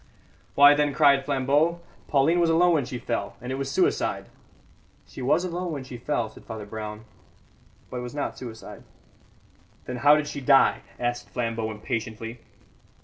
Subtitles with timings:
[0.55, 4.29] "Why, then," cried Flambeau, "Pauline was alone when she fell, and it was suicide!"
[5.05, 7.05] "She was alone when she fell," said Father Brown,
[7.91, 8.81] "but it was not suicide."
[9.85, 12.39] "Then how did she die?" asked Flambeau impatiently.